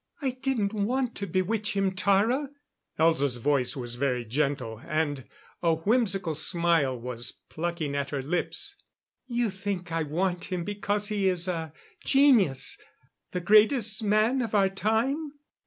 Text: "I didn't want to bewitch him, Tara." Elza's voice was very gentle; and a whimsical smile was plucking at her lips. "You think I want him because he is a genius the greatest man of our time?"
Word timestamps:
"I 0.19 0.31
didn't 0.31 0.73
want 0.73 1.13
to 1.17 1.27
bewitch 1.27 1.77
him, 1.77 1.91
Tara." 1.93 2.49
Elza's 2.97 3.35
voice 3.37 3.75
was 3.75 3.97
very 4.01 4.25
gentle; 4.25 4.81
and 4.83 5.25
a 5.61 5.75
whimsical 5.75 6.33
smile 6.33 6.99
was 6.99 7.33
plucking 7.49 7.93
at 7.95 8.09
her 8.09 8.23
lips. 8.23 8.77
"You 9.27 9.51
think 9.51 9.91
I 9.91 10.01
want 10.01 10.45
him 10.45 10.63
because 10.63 11.09
he 11.09 11.29
is 11.29 11.47
a 11.47 11.71
genius 12.03 12.79
the 13.29 13.41
greatest 13.41 14.01
man 14.01 14.41
of 14.41 14.55
our 14.55 14.69
time?" 14.69 15.33